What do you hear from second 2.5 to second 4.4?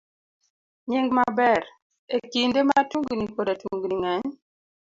ma tungni koda tungni ng'eny,